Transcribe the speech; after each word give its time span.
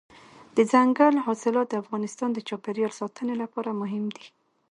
دځنګل 0.57 1.15
حاصلات 1.25 1.67
د 1.69 1.73
افغانستان 1.83 2.29
د 2.33 2.39
چاپیریال 2.49 2.91
ساتنې 2.99 3.35
لپاره 3.41 3.77
مهم 3.81 4.05
دي. 4.15 4.27